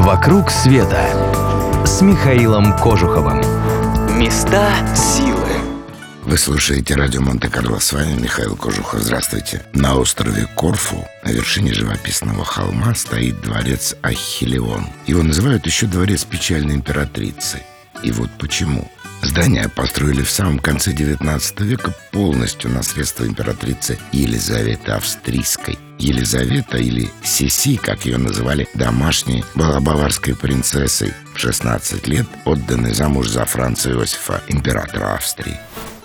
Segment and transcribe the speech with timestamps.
[0.00, 1.04] «Вокруг света»
[1.84, 3.42] с Михаилом Кожуховым.
[4.18, 5.46] Места силы.
[6.22, 7.80] Вы слушаете радио Монте-Карло.
[7.80, 9.00] С вами Михаил Кожухов.
[9.00, 9.62] Здравствуйте.
[9.74, 14.86] На острове Корфу, на вершине живописного холма, стоит дворец Ахиллеон.
[15.06, 17.58] Его называют еще дворец печальной императрицы.
[18.02, 18.90] И вот почему.
[19.22, 25.78] Здание построили в самом конце XIX века полностью на средства императрицы Елизаветы Австрийской.
[25.98, 33.28] Елизавета или Сиси, как ее называли домашней, была баварской принцессой в 16 лет, отданной замуж
[33.28, 35.58] за Франца Иосифа, императора Австрии.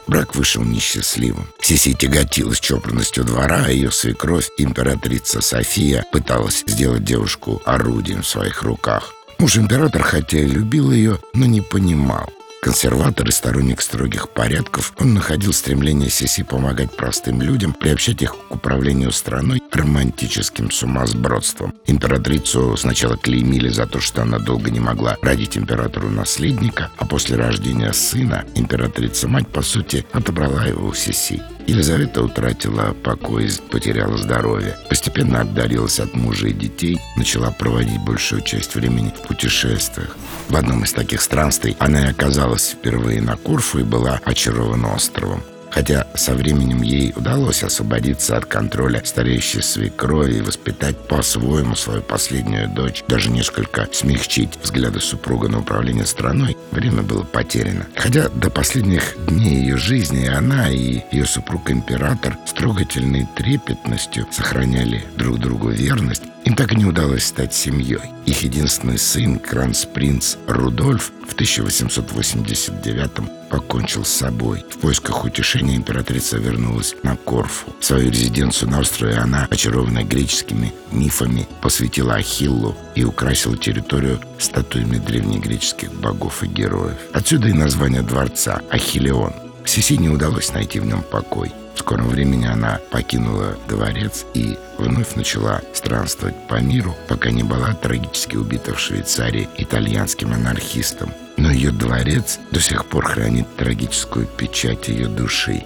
[0.07, 1.47] Брак вышел несчастливым.
[1.61, 8.61] Сиси тяготилась чопорностью двора, а ее свекровь, императрица София, пыталась сделать девушку орудием в своих
[8.61, 9.13] руках.
[9.39, 12.29] Муж император, хотя и любил ее, но не понимал.
[12.65, 18.55] Консерватор и сторонник строгих порядков, он находил стремление Сиси помогать простым людям, приобщать их к
[18.55, 21.75] управлению страной романтическим сумасбродством.
[21.85, 27.35] Императрицу сначала клеймили за то, что она долго не могла родить императору наследника, а после
[27.35, 31.43] рождения сына императрица-мать, по сути, отобрала его у Сиси.
[31.67, 38.75] Елизавета утратила покой, потеряла здоровье, постепенно отдарилась от мужа и детей, начала проводить большую часть
[38.75, 40.15] времени в путешествиях.
[40.49, 45.41] В одном из таких странствий она оказалась впервые на Курфу и была очарована островом
[45.75, 52.69] хотя со временем ей удалось освободиться от контроля стареющей свекрови и воспитать по-своему свою последнюю
[52.69, 57.87] дочь, даже несколько смягчить взгляды супруга на управление страной, время было потеряно.
[57.97, 65.39] Хотя до последних дней ее жизни она и ее супруг-император с трогательной трепетностью сохраняли друг
[65.39, 67.99] другу верность, им так и не удалось стать семьей.
[68.25, 74.63] Их единственный сын, кранц-принц Рудольф, в 1889 покончил с собой.
[74.69, 77.73] В поисках утешения императрица вернулась на Корфу.
[77.81, 85.91] Свою резиденцию на острове она, очарованная греческими мифами, посвятила Ахиллу и украсила территорию статуями древнегреческих
[85.93, 86.97] богов и героев.
[87.11, 89.33] Отсюда и название дворца– Ахиллеон.
[89.65, 91.51] Сиси не удалось найти в нем покой.
[91.75, 97.73] В скором времени она покинула дворец и вновь начала странствовать по миру, пока не была
[97.73, 101.11] трагически убита в Швейцарии итальянским анархистом.
[101.37, 105.63] Но ее дворец до сих пор хранит трагическую печать ее души.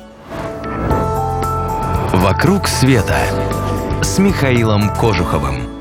[2.11, 3.19] «Вокруг света»
[4.01, 5.78] с Михаилом Кожуховым.